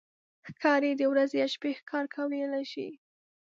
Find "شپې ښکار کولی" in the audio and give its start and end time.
1.53-2.63